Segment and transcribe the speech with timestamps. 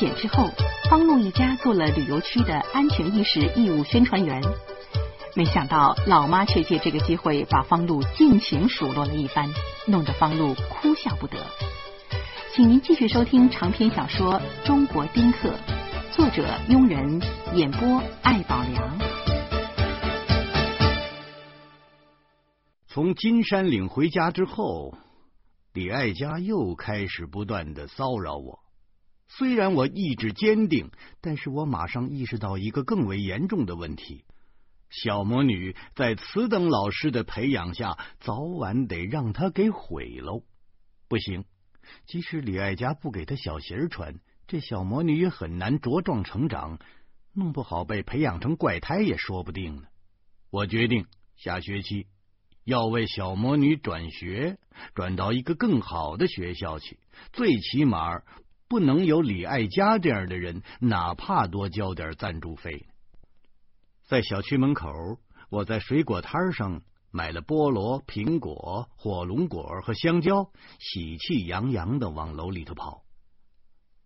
[0.00, 0.48] 险之后，
[0.88, 4.40] 方路一家做了旅游区的安全意识义务宣传员。
[5.36, 9.46] 没想到老妈却借这个机会把方路尽情数落了一番，
[9.86, 11.36] 弄得方路哭笑不得。
[12.54, 15.50] 请您继续收听长篇小说《中国丁克》，
[16.16, 17.20] 作者庸人，
[17.54, 18.98] 演播艾宝良。
[22.88, 24.94] 从金山岭回家之后，
[25.74, 28.60] 李爱家又开始不断的骚扰我。
[29.38, 34.24] 虽然我意志坚定，但是我马上意识到一个更为严重的问题。
[34.90, 40.42] 小魔女在此等老师的培养下，早晚得让她给毁喽！
[41.08, 41.44] 不行，
[42.06, 46.80] 即使李爱家不给她小鞋穿，这小魔女也很难茁壮成长，
[47.32, 49.82] 弄不好被培养成怪胎也说不定呢。
[50.50, 52.08] 我决定下学期
[52.64, 54.58] 要为小魔女转学，
[54.94, 56.98] 转到一个更好的学校去，
[57.32, 58.22] 最起码
[58.70, 62.86] 不能有李爱家这样的人，哪怕多交点赞助费。
[64.06, 64.88] 在小区门口，
[65.50, 73.02] 我在水果摊上买了菠萝、苹果、火龙果和香蕉，喜气洋洋的往楼里头跑。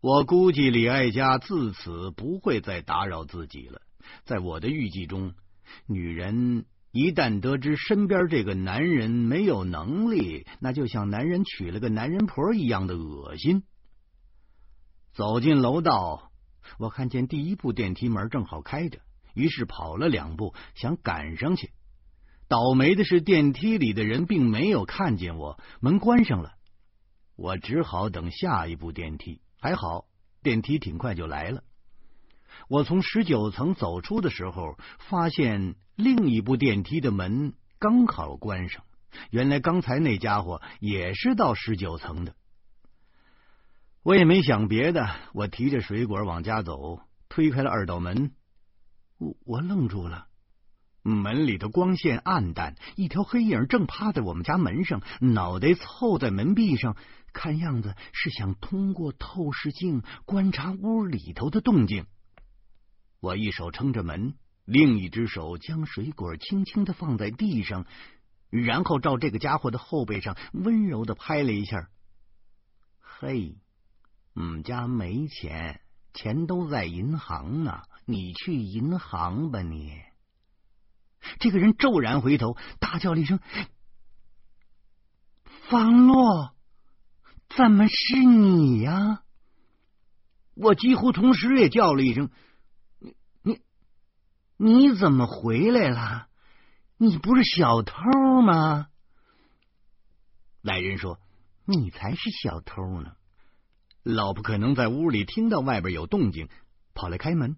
[0.01, 3.83] 我估计李爱家自此不会再打扰自己了。
[4.25, 5.35] 在我的预计中，
[5.87, 13.63] 女人一旦得知身边这个男人没有能力，那就像男人娶了个男人婆一样的恶心。
[15.15, 16.33] 走进楼道，
[16.77, 18.99] 我看见第一部电梯门正好开着。
[19.33, 21.71] 于是跑了两步，想赶上去。
[22.49, 26.55] 倒霉的是，电梯里的人并没有看见我，门关上了。
[27.37, 29.41] 我只好等下一部电梯。
[29.61, 30.07] 还好，
[30.43, 31.63] 电梯挺快就来了。
[32.69, 38.83] 我从十九层走出的时候，发现另一部电梯的门刚好关上。
[39.31, 42.35] 原来刚才那家伙也是到十九层的。
[44.05, 48.33] 我也没想别的，我提着水果往家走，推开了二道门。
[49.17, 50.27] 我我愣住了，
[51.03, 56.99] 门里的光线暗淡，一条黑影正趴在我们家门上，脑袋凑在门壁上，
[57.33, 62.05] 看样子是想通过透视镜观察屋里头的动静。
[63.21, 64.35] 我一手撑着门，
[64.67, 67.87] 另一只手将水果轻轻的放在地上，
[68.51, 71.89] 然后照这个家伙的后背上温柔的拍了一下。
[73.01, 73.57] 嘿，
[74.35, 75.81] 我们家没钱，
[76.13, 77.83] 钱都在银行呢。
[78.05, 80.03] 你去银行吧，你！
[81.39, 83.41] 这个人骤然回头，大叫了一声
[85.71, 86.55] ：“方洛，
[87.49, 89.23] 怎么是你呀？”
[90.55, 92.31] 我几乎同时也叫了一声
[93.01, 93.61] ：“你你
[94.57, 96.29] 你怎么回来了？
[96.99, 98.89] 你不是小偷吗？”
[100.61, 101.19] 来人说
[101.65, 103.17] ：“你才是小偷呢！”
[104.05, 106.51] 老婆可能在屋里听到外边有动静，
[106.93, 107.57] 跑来开门。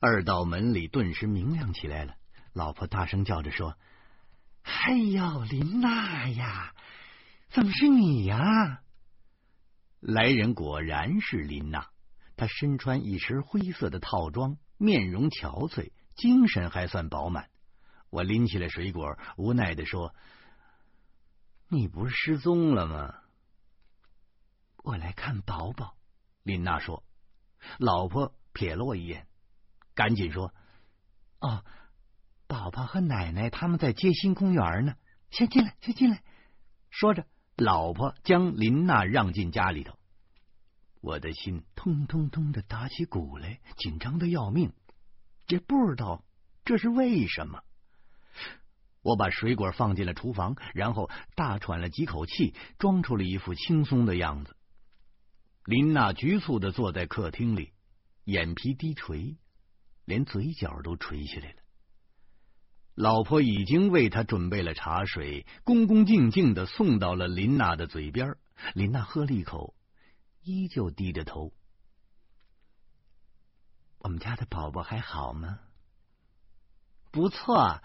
[0.00, 2.16] 二道门里顿时明亮起来了，
[2.52, 3.78] 老婆大声叫着说
[4.62, 6.74] ：“哎呦，林娜呀，
[7.50, 8.82] 怎么是你呀？”
[10.02, 11.86] 来人果然是林娜，
[12.36, 17.48] 她身穿一身灰色的套装，面容憔悴，精神还算饱满。
[18.10, 20.14] 我拎起来水果，无奈的说
[21.70, 23.14] ：“你不是失踪了吗？”
[24.84, 25.96] 我来看宝宝。
[26.42, 27.02] 林娜说。
[27.78, 29.26] 老婆瞥了我一眼。
[29.94, 30.52] 赶紧说
[31.40, 31.64] ：“哦，
[32.46, 34.96] 宝宝和奶奶他们在街心公园呢，
[35.30, 36.22] 先进来，先进来。”
[36.90, 39.98] 说着，老婆将林娜让进家里头。
[41.00, 44.74] 我的心通通通的打起鼓来，紧张的要命，
[45.48, 46.22] 也不知道
[46.66, 47.62] 这是为什么。
[49.00, 54.54] 我把水果放进了厨房，然后大喘了几口气，装出了一副轻松的样子。
[55.64, 57.72] 林娜局促的坐在客厅里，
[58.24, 59.36] 眼皮低垂。
[60.04, 61.62] 连嘴角都垂下来了。
[62.94, 68.36] 老婆已经为他准备了茶水，恭恭敬敬的送到了林娜的嘴边。
[68.74, 69.74] 林娜喝了一口，
[70.42, 71.54] 依旧低着头。
[73.96, 75.58] 我们家的宝宝还好吗？
[77.10, 77.80] 不错。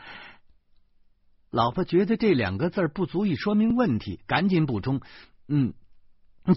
[1.50, 5.00] 老婆觉得这两个字不足以说明问题，赶紧补充
[5.48, 5.74] ：“嗯，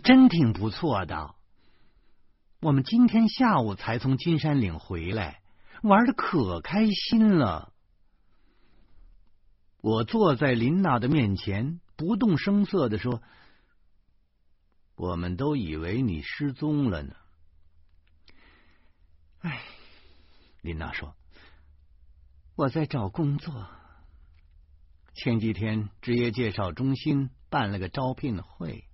[0.02, 1.34] 真挺不错的。
[2.60, 5.40] 我们今天下午才从金山岭回来。”
[5.82, 7.72] 玩的可开心了。
[9.80, 13.20] 我坐在林娜的面前，不动声色的说
[14.94, 17.16] ：“我们都以为你失踪了呢。”
[19.42, 19.60] 哎，
[20.60, 21.16] 林娜说
[22.54, 23.66] ：“我在找工作。
[25.14, 28.84] 前几天职业介绍中心办了个招聘会，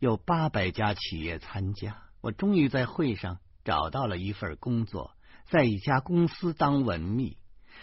[0.00, 5.14] 有八百家企业参加，我终于在会上找到了一份工作，
[5.50, 7.36] 在一家公司当文秘，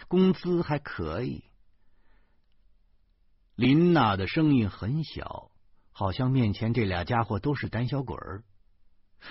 [0.07, 1.43] 工资还可以。
[3.55, 5.51] 林娜的声音很小，
[5.91, 8.43] 好像面前这俩家伙都是胆小鬼儿。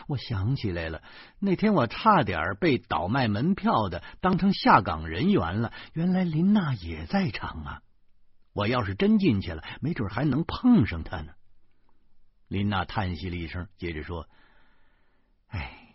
[0.06, 1.02] 我想起来了，
[1.40, 5.72] 那天我差点被倒卖门票的当成下岗人员了。
[5.92, 7.82] 原来林娜也在场啊！
[8.52, 11.32] 我要是真进去了，没准还能碰上他呢。
[12.48, 14.28] 林娜叹息了一声，接着说
[15.48, 15.94] ：“哎，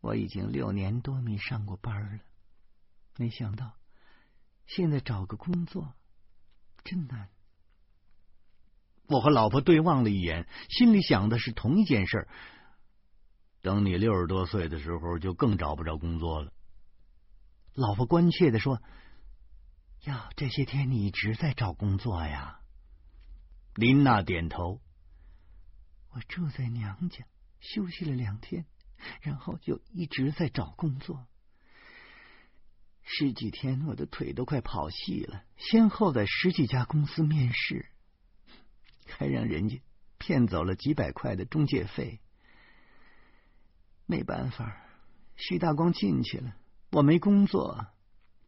[0.00, 2.20] 我已经六年多没上过班了，
[3.16, 3.74] 没想到
[4.66, 5.94] 现在找个工作
[6.84, 7.28] 真难。”
[9.08, 12.28] 我和老婆对望了一眼，心里想的是同一件事。
[13.60, 16.52] 等你六十多岁的时候，就更找不着工作了。
[17.74, 18.82] 老婆关切的说
[20.04, 22.60] ：“呀，这些天你一直在找工作呀？”
[23.74, 24.80] 林娜点头
[26.10, 27.24] ：“我住在娘家，
[27.60, 28.66] 休息了两天，
[29.20, 31.26] 然后就一直在找工作。
[33.02, 37.86] 十几天，我的腿都快跑细了，先后在十几家公司面试。”
[39.10, 39.80] 还让人家
[40.18, 42.20] 骗走了几百块的中介费，
[44.04, 44.82] 没办法，
[45.36, 46.54] 徐大光进去了，
[46.90, 47.86] 我没工作，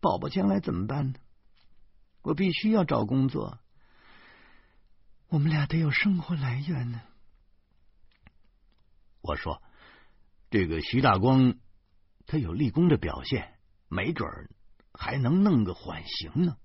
[0.00, 1.18] 宝宝将来怎么办呢？
[2.20, 3.58] 我必须要找工作，
[5.28, 7.00] 我们俩得有生活来源呢。
[9.20, 9.62] 我说，
[10.50, 11.58] 这个徐大光
[12.26, 13.58] 他有立功的表现，
[13.88, 14.28] 没准
[14.92, 16.56] 还能弄个缓刑呢。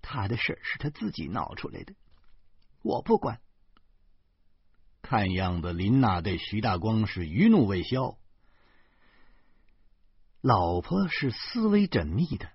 [0.00, 1.94] 他的事是他自己闹出来的，
[2.82, 3.40] 我不管。
[5.02, 8.18] 看样子林娜对徐大光是余怒未消，
[10.40, 12.52] 老婆是思维缜密的，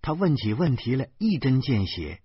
[0.00, 2.22] 他问起问题来一针见血。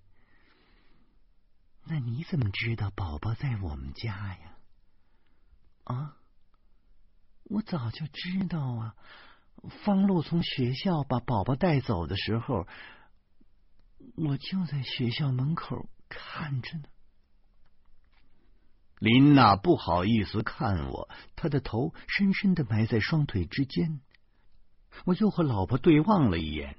[1.86, 4.58] 那你怎么知道宝宝在我们家呀？
[5.84, 6.18] 啊，
[7.44, 8.96] 我早就知道啊！
[9.84, 12.68] 方露从学校把宝宝带走的时候。
[14.18, 16.84] 我就在学校门口看着呢。
[19.00, 24.02] 林娜不好意思看我，她的头深深的埋在双腿之间。
[25.06, 26.76] 我又和老婆对望了一眼，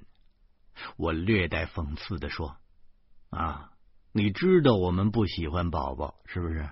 [0.97, 2.57] 我略带讽刺的说
[3.31, 3.71] ：“啊，
[4.17, 6.69] 你知道我们不喜欢宝宝是不是？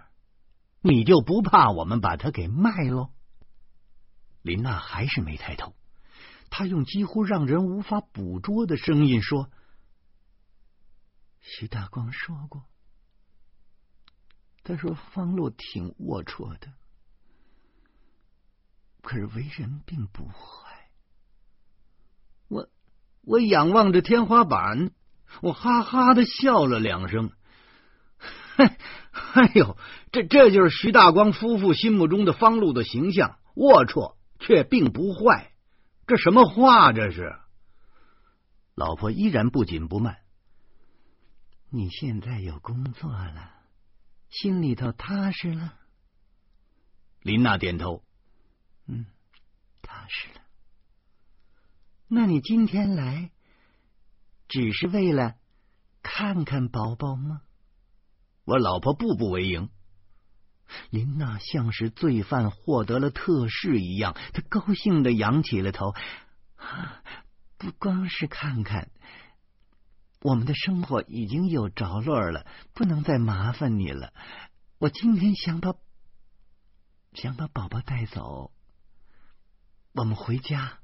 [0.80, 3.12] 你就不怕我们把他给卖喽？”
[4.42, 5.75] 林娜还是没抬头，
[6.50, 9.51] 她用几乎让人无法捕捉的声音说。
[11.42, 12.63] 徐大光说过，
[14.63, 16.72] 他说方洛挺龌龊的，
[19.01, 20.90] 可是为人并不坏。
[22.48, 22.69] 我
[23.24, 24.92] 我仰望着天花板，
[25.41, 27.31] 我哈哈的笑了两声。
[28.56, 28.65] 嘿，
[29.33, 29.77] 哎呦，
[30.12, 35.51] 这这就是徐大光夫妇心目中的方露的形象，龌龊却并不坏。
[36.06, 36.94] 这什么话？
[36.94, 37.35] 这是。
[38.75, 40.18] 老婆依然不紧不慢。
[41.69, 43.51] 你现在有工作了，
[44.30, 45.74] 心里头踏实了。
[47.21, 48.03] 林娜点头，
[48.88, 49.06] 嗯，
[49.81, 50.41] 踏实了。
[52.07, 53.31] 那你今天来，
[54.53, 55.33] 只是为了
[56.03, 57.42] 看看宝宝吗？
[58.45, 59.71] 我老婆步步为营。
[60.92, 65.95] 林娜像是罪犯获得了特赦一样，她高兴的仰起了头。
[67.57, 68.92] 不光是看看。
[70.21, 74.13] 我们的生活已经有着落了，不能再麻烦你了。
[74.78, 75.73] 我今天想把
[77.13, 78.51] 想把宝宝带走，
[79.94, 80.78] 我们回家。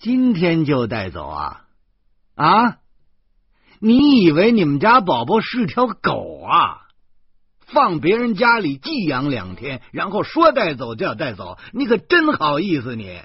[0.00, 1.66] 今天就带走啊
[2.34, 2.78] 啊！
[3.80, 6.86] 你以为你们家宝宝是条狗啊？
[7.66, 12.96] 放别人家里寄养两天，然后说带走就要带走，你可真好意思！
[12.96, 13.20] 你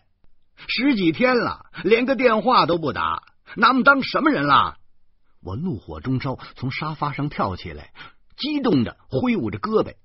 [0.67, 3.23] 十几天了，连个电话都不打。
[3.55, 4.75] 拿我们当什么人了？
[5.41, 7.93] 我怒火中烧，从沙发上跳起来，
[8.35, 9.95] 激动的挥舞着胳膊。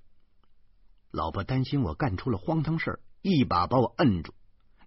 [1.11, 4.35] 老婆担心我干出了荒唐事一把把我摁住，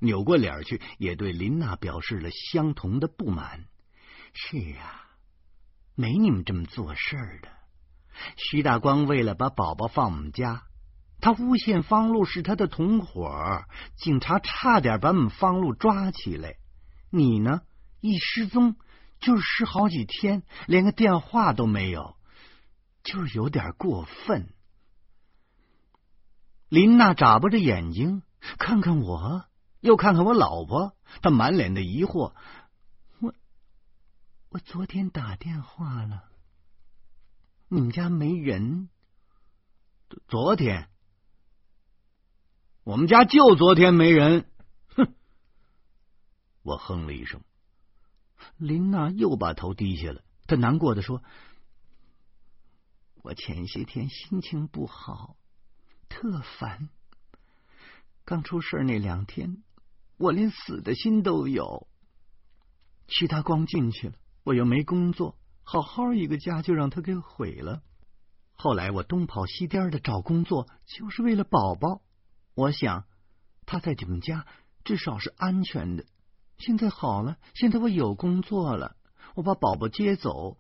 [0.04, 3.66] 扭过脸去，也对林娜表示了相同的不满。
[4.34, 5.08] 是啊，
[5.96, 7.48] 没你们这么做事儿的。
[8.36, 10.64] 徐大光为了把宝宝放我们家，
[11.20, 13.64] 他诬陷方露是他的同伙，
[13.96, 16.58] 警察差点把我们方露抓起来。
[17.10, 17.62] 你呢？
[18.02, 18.76] 一失踪
[19.22, 22.18] 就是失好几天，连个电话都没有，
[23.04, 24.54] 就是有点过分。
[26.68, 28.24] 林娜眨巴着眼睛，
[28.58, 29.46] 看看我，
[29.84, 32.34] 又看看我老婆，她满脸的疑惑。
[33.20, 33.36] 我
[34.48, 36.24] 我昨天打电话了，
[37.68, 38.88] 你们家没人？
[40.30, 40.90] 昨天，
[42.86, 44.50] 我们家就昨天没人。
[44.96, 45.14] 哼！
[46.62, 47.42] 我哼了一声。
[48.56, 51.22] 林娜又把头低下了，她难过的说
[53.22, 55.36] ：“我前些天心情不好，
[56.08, 56.88] 特烦。
[58.24, 59.62] 刚出事那两天，
[60.24, 61.90] 我连死的心都有。
[63.10, 64.16] 徐大光进去了，
[64.46, 67.84] 我又没工作，好好一个家就让他给毁了。
[68.54, 72.02] 后来我东跑西颠的找工作，就是为了宝宝。
[72.56, 73.06] 我想
[73.66, 74.48] 他在你们家
[74.86, 76.06] 至少是安全的。”
[76.58, 78.96] 现在好了，现在我有工作了，
[79.36, 80.58] 我把宝宝接走，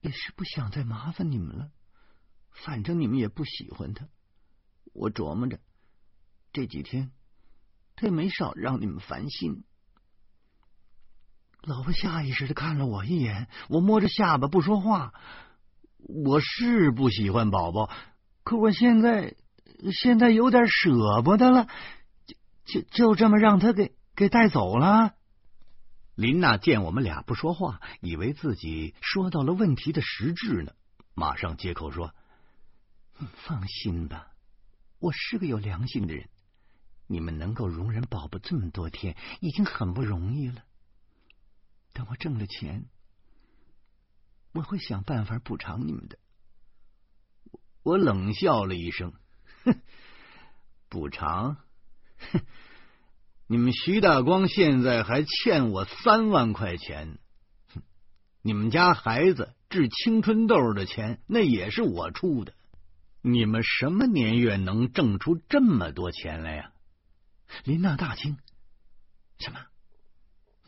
[0.00, 1.70] 也是不想再麻烦你们了。
[2.52, 4.08] 反正你们也不喜欢他，
[4.94, 5.60] 我琢磨着
[6.54, 7.12] 这几天
[7.96, 9.64] 他也没少让你们烦心。
[11.62, 15.12] 老婆下意识的看了我一眼，我摸着下巴不说话。
[15.98, 17.90] 我是不喜欢宝宝，
[18.44, 19.34] 可我现在
[19.92, 21.66] 现在有点舍不得了，
[22.64, 23.96] 就就就这么让他给。
[24.16, 25.12] 给带走了。
[26.14, 30.72] 林娜见我们俩不说话，以为自己说到了问题的实质呢，
[31.12, 32.14] 马上接口说
[33.44, 34.28] ：“放心吧，
[34.98, 36.30] 我是个有良心的人。
[37.06, 40.64] 你们能够容忍宝宝这么多天，已经很不容易了。
[41.92, 42.86] 等我挣了钱，
[44.52, 46.18] 我会想办法补偿你们的。”
[47.82, 49.12] 我冷笑了一声
[49.64, 49.80] ：“哼，
[50.90, 51.56] 补偿？
[52.18, 52.40] 哼！
[53.48, 57.18] ”你们徐大光现在还欠我三万块钱，
[57.72, 57.82] 哼！
[58.42, 62.54] 你们家孩子治青春痘的钱那也是我出的。
[63.22, 66.72] 你们什么年月能挣出这么多钱来呀？
[67.64, 68.38] 林娜大惊
[69.38, 69.66] ：“什么？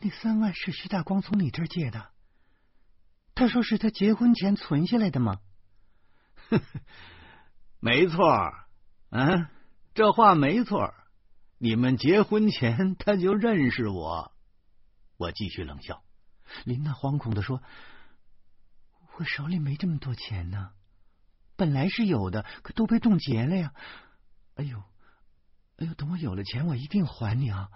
[0.01, 2.11] 那三万是徐大光从你这儿借的？
[3.35, 5.39] 他说是他结婚前存下来的吗？”
[7.79, 8.53] 没错，
[9.09, 9.47] 嗯，
[9.93, 10.93] 这话没错。
[11.57, 14.33] 你们结婚前他就认识我，
[15.17, 16.03] 我继续冷笑。
[16.63, 17.61] 林娜惶恐的说
[19.17, 20.71] ：“我手里没这么多钱呢，
[21.55, 23.73] 本来是有的，可都被冻结了呀！
[24.55, 24.81] 哎呦，
[25.79, 27.69] 哎呦，等我有了钱，我一定还你啊！”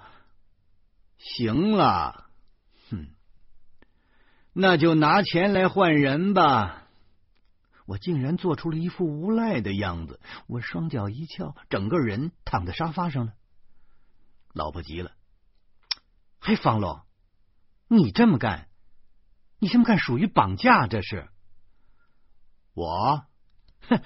[1.17, 2.29] 行了，
[2.89, 3.07] 哼，
[4.51, 6.81] 那就拿钱来换人吧。
[7.85, 13.33] 我竟然做出了一副无赖的样子，我双脚一翘，整个人躺在沙发上了。
[14.53, 15.13] 老婆急了，
[16.39, 17.01] 嘿，方龙，
[17.87, 18.67] 你这么干，
[19.59, 21.29] 你这么干属于绑架，这是。
[22.73, 23.25] 我，
[23.87, 24.01] 哼，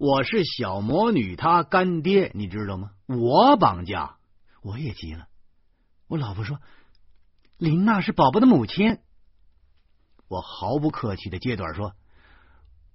[0.00, 2.92] 我是小魔女她干爹，你知道吗？
[3.06, 4.16] 我绑架，
[4.62, 5.26] 我也急了。
[6.06, 6.58] 我老婆说，
[7.58, 8.98] 林娜是宝宝的母亲。
[10.26, 11.92] 我毫不客气的接短说，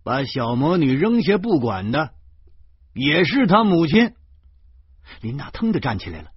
[0.04, 2.16] 把小魔女扔下不管的，
[2.96, 4.16] 也是她母亲。
[5.22, 6.32] 林娜腾的站起来了。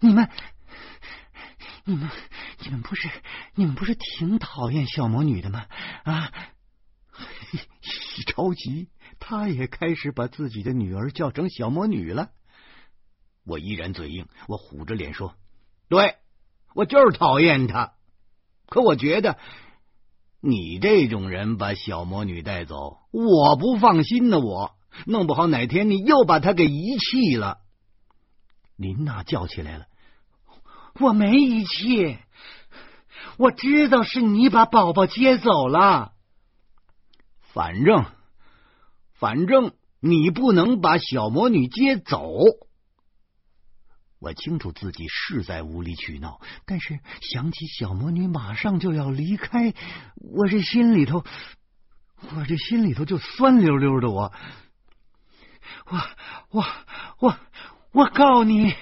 [0.00, 0.28] 你们，
[1.86, 2.10] 你们，
[2.58, 3.08] 你们不是，
[3.54, 5.64] 你们不是挺讨厌小魔女的吗？
[6.04, 6.30] 啊！
[8.18, 12.30] 一着急，他也开始把自己的女儿叫成小魔女了。
[13.44, 15.34] 我依然嘴硬，我虎着脸说
[15.88, 16.16] ：“对，
[16.74, 17.92] 我就是讨厌她。
[18.68, 19.38] 可我觉得，
[20.40, 24.38] 你这种人把小魔女带走，我不放心呢。
[24.38, 27.58] 我弄不好哪天你又把她给遗弃了。”
[28.76, 29.86] 林娜叫起来了。
[30.98, 32.18] 我没遗弃，
[33.38, 36.12] 我知道是你把宝宝接走了。
[37.52, 38.04] 反正，
[39.14, 42.30] 反正你不能把小魔女接走。
[44.18, 49.72] 我清楚自己是在无理取闹，但是想起小魔女马上就要离开，
[50.16, 51.24] 我这心里头，
[52.36, 54.10] 我这心里头就酸溜溜的。
[54.10, 54.32] 我，
[55.86, 55.98] 我，
[56.50, 56.64] 我，
[57.18, 57.38] 我，
[57.92, 58.74] 我告你。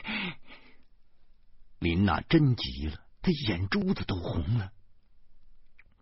[1.79, 4.73] 林娜真急了，她眼珠子都红了。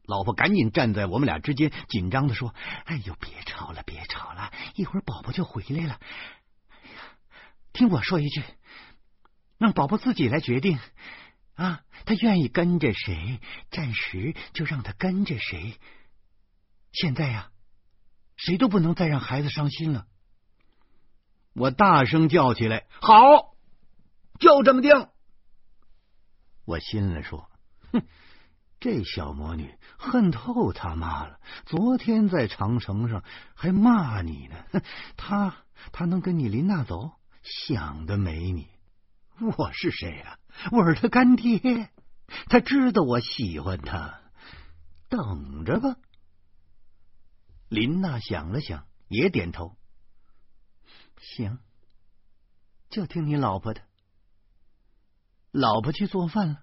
[0.06, 2.54] 老婆赶紧站在我们俩之间，紧张的说
[2.86, 6.00] ：“哎呦，别吵了，别吵了，一会儿宝宝就回来了。
[7.72, 8.42] 听我说一句，
[9.58, 10.78] 让宝宝自己来决定
[11.54, 15.78] 啊，他愿意跟着谁，暂时就让他跟着谁。
[16.92, 17.50] 现在呀，
[18.36, 20.06] 谁都不能再让孩子伤心了。”
[21.52, 23.54] 我大声叫起来：“好，
[24.38, 24.92] 就这么定！”
[26.66, 27.50] 我心里说
[27.92, 28.06] ：“哼，
[28.86, 31.40] 这小魔女恨透他妈了！
[31.64, 33.24] 昨天在长城上
[33.56, 34.54] 还骂你呢。
[34.70, 34.82] 哼，
[35.16, 35.56] 他
[35.90, 37.10] 他能跟你林娜走？
[37.42, 38.52] 想得美！
[38.52, 38.68] 你
[39.58, 40.38] 我是谁呀？
[40.70, 41.90] 我是他干爹。
[42.46, 44.20] 他知道我喜欢他，
[45.08, 45.96] 等着吧。”
[47.68, 49.76] 林娜想了想，也点头。
[51.18, 51.58] 行，
[52.88, 53.82] 就听你老婆的。
[55.50, 56.62] 老婆去做饭了，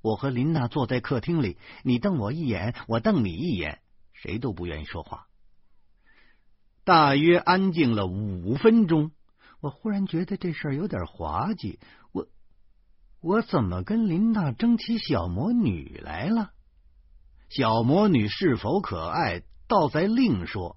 [0.00, 3.80] 我和林娜坐在客厅里，你瞪我一眼，我瞪你一眼，
[4.12, 5.26] 谁都不愿意说话。
[6.84, 9.10] 大约安静了五分钟，
[9.60, 11.78] 我忽然觉得这事儿有点滑稽。
[12.12, 12.26] 我
[13.20, 16.52] 我怎么跟林娜争起小魔女来了？
[17.50, 20.76] 小魔女是否可爱，倒在另说。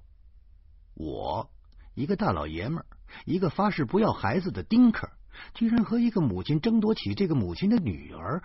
[0.93, 1.49] 我
[1.93, 2.85] 一个大老爷们儿，
[3.25, 5.09] 一个发誓不要孩子的丁克，
[5.53, 8.43] 居然和一个母亲争夺起这个母亲的女儿，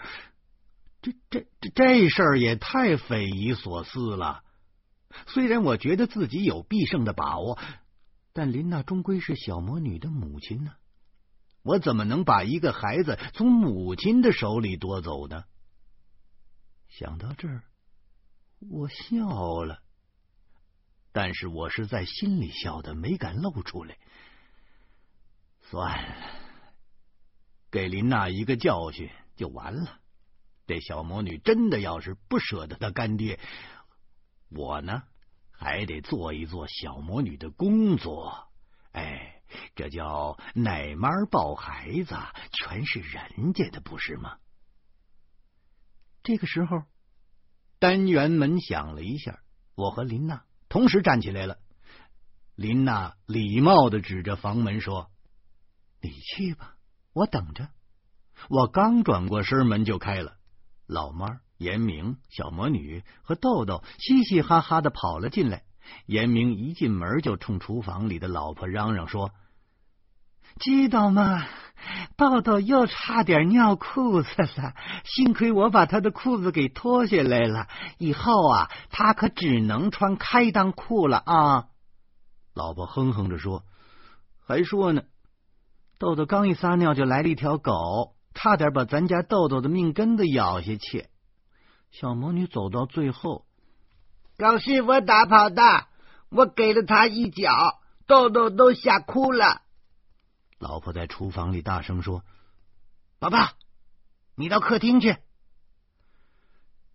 [1.06, 4.42] 这这这这事儿也太匪夷所思了。
[5.28, 7.60] 虽然我觉得自己有必胜的把握，
[8.32, 10.72] 但林娜终归是小魔女的母亲呢，
[11.62, 15.44] 我怎么能把一个孩子从母亲的手里夺走呢？
[16.88, 17.62] 想到这儿。
[18.58, 19.80] 我笑了，
[21.12, 23.96] 但是我是在心里笑的，没敢露出来。
[25.70, 26.16] 算了，
[27.70, 30.00] 给林娜一个教训就完了。
[30.66, 33.38] 这小魔女真的要是不舍得她干爹，
[34.48, 35.02] 我呢
[35.50, 38.48] 还得做一做小魔女的工作。
[38.92, 39.42] 哎，
[39.74, 42.16] 这叫奶妈抱孩子，
[42.52, 44.38] 全是人家的，不是吗？
[46.22, 46.82] 这个时候。
[47.78, 49.40] 单元门响了一下，
[49.74, 51.58] 我和林娜同时站起来了。
[52.54, 55.10] 林娜礼貌的指着房门说
[56.00, 56.78] ：“你去吧，
[57.12, 57.68] 我等着。”
[58.48, 60.35] 我刚转过身，门就开了。
[60.86, 65.62] 老妈、严明、小魔女和豆豆嘻嘻哈哈的跑了进来。
[66.06, 69.30] 严明一进门就冲厨房里的老婆嚷嚷说。
[70.58, 71.44] 知道吗？
[72.16, 74.74] 豆豆又差点尿裤子了，
[75.04, 77.68] 幸亏我把他的裤子给脱下来了。
[77.98, 81.66] 以后啊，他可只能穿开裆裤了啊！
[82.54, 83.64] 老婆哼哼着说，
[84.46, 85.02] 还说呢，
[85.98, 91.06] 豆豆刚一撒尿就来了一条狗，差点把咱家豆豆的命根子咬下去。
[91.90, 93.46] 小魔女走到最后，
[94.36, 95.86] 刚是我打跑的，
[96.28, 99.62] 我给了他一脚，豆豆都吓哭了。
[100.58, 102.22] 老婆在厨房里大声说
[103.18, 103.54] ：“爸爸，
[104.34, 105.16] 你到客厅去。”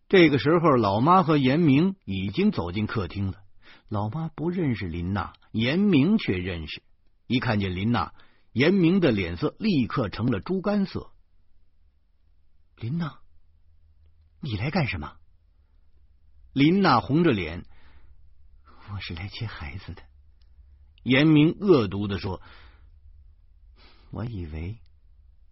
[0.08, 3.40] 这个时候，老妈和严明已经走进客厅了。
[3.90, 6.84] 老妈不认识林娜，严明却认识。
[7.26, 8.14] 一看见林娜，
[8.52, 11.10] 严明的脸色立刻成了猪肝色。
[12.82, 13.20] 林娜，
[14.40, 15.16] 你来干什么？
[16.52, 17.64] 林娜红着脸
[18.92, 20.02] ：“我是来接孩子的。”
[21.04, 22.42] 严明恶毒的说。
[24.10, 24.80] 我以为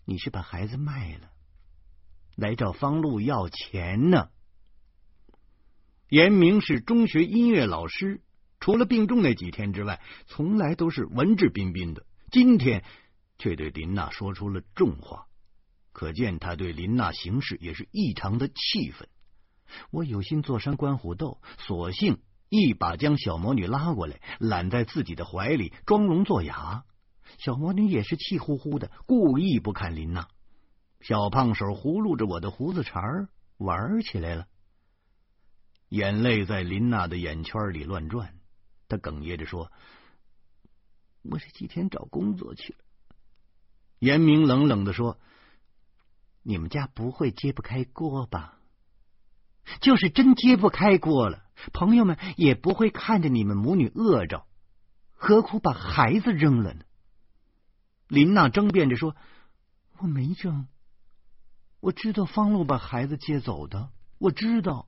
[0.05, 1.29] 你是把孩子卖了，
[2.35, 4.31] 来找方路要钱呢。
[6.07, 8.23] 严明是中学音乐老师，
[8.59, 12.07] 除了病重那几天之外，从来都是文质彬彬的。
[12.31, 12.83] 今天
[13.37, 15.27] 却对林娜说出了重话，
[15.91, 19.07] 可见他对林娜行事也是异常的气愤。
[19.91, 26.85] 我有心坐山观虎斗，索性一把将小魔女拉过来，揽在自己的怀里，装聋作哑。
[27.37, 30.27] 小魔女也是气呼呼的，故意不看林娜。
[31.01, 34.47] 小胖手葫芦着我的胡子茬儿玩起来了，
[35.89, 38.33] 眼泪在林娜的眼圈里乱转。
[38.87, 39.71] 她哽咽着说
[41.21, 42.79] ：“我这几天找工作去了。”
[43.99, 45.19] 严明冷冷的说
[46.43, 48.57] ：“你们家不会揭不开锅吧？
[49.81, 54.45] 就是真揭不开锅了，朋友们也不会看着你们母女饿着，
[55.13, 56.85] 何苦把孩子扔了呢？”
[58.07, 59.15] 林娜争辩着说
[59.99, 60.67] ：“我没争，
[61.79, 64.87] 我知道方路把孩子接走的，我知道。”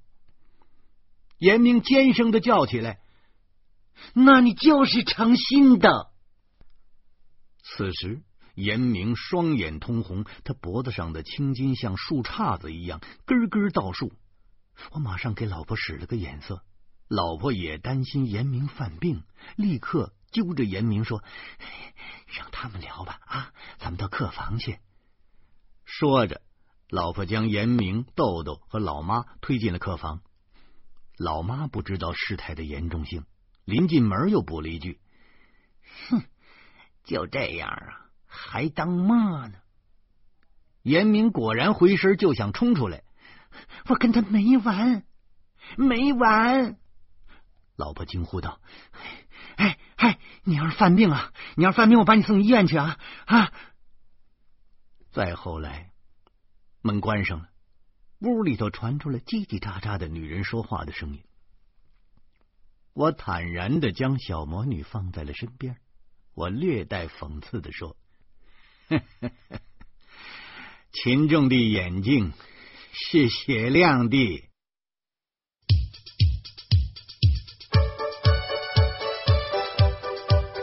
[1.37, 2.99] 严明尖声的叫起来
[4.13, 6.11] ：“那你就是诚心的！”
[7.61, 8.23] 此时，
[8.55, 14.13] 严明双眼通红，他脖子上的青筋像树杈子一样根根倒竖。
[14.91, 16.63] 我马上给老婆使了个眼色，
[17.07, 19.23] 老婆也担心严明犯病，
[19.55, 20.13] 立刻。
[20.31, 21.21] 揪着严明说
[22.39, 24.79] ：“让他们聊吧，啊，咱们到客房去。”
[25.83, 26.41] 说着，
[26.89, 30.21] 老婆将严明、豆豆和老妈推进了客房。
[31.17, 33.25] 老妈不知道事态的严重性，
[33.65, 35.01] 临进门又补了一句
[36.07, 36.23] ：“哼，
[37.03, 38.00] 就这样啊，
[38.31, 39.57] 还当妈呢？”
[40.81, 43.03] 严明果然回身就想冲出来，
[43.87, 45.03] 我跟他没完，
[45.77, 46.77] 没完！
[47.75, 48.59] 老婆惊呼道
[49.57, 53.53] ：“哎！”嗨，你要是犯病啊，你要是犯病，我把你送医院去啊啊！
[55.11, 55.91] 再后来，
[56.81, 57.49] 门关上了，，
[58.21, 61.23] 屋里头传出了叽叽喳喳的女人说话的声音。
[62.93, 65.77] 我坦然的将小魔女放在了身边，
[66.33, 67.95] 我略带讽刺的说
[70.91, 72.33] ：“秦仲的眼睛
[72.91, 74.17] 是雪亮的。”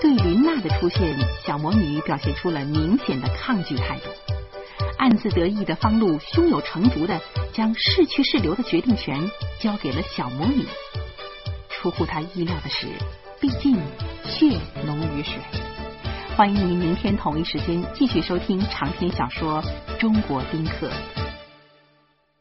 [0.01, 4.09] 对林娜的出现，小魔女表现出了明显的抗拒态度。
[4.97, 7.21] 暗自得意的方露胸有成竹的
[7.53, 10.65] 将是去是留的决定权交给了小魔女。
[11.69, 12.87] 出乎他意料的是，
[13.41, 13.77] 毕竟
[14.25, 15.78] 血浓于水。
[16.39, 19.61] 欢迎您明天同一时间继续收听长篇小说
[19.99, 20.89] 《中国宾客》。